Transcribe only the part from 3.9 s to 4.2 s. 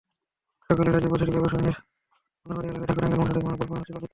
পালিত হয়।